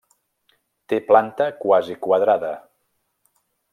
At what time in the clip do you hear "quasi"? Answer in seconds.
1.65-1.99